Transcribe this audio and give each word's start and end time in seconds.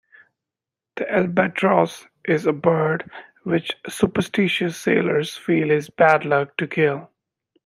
The 0.95 1.11
albatross 1.13 2.07
is 2.25 2.47
a 2.47 2.53
bird 2.53 3.11
which 3.43 3.77
superstitious 3.87 4.75
sailors 4.75 5.37
feel 5.37 5.69
is 5.69 5.91
bad 5.91 6.25
luck 6.25 6.57
to 6.57 6.65
kill. 6.65 7.11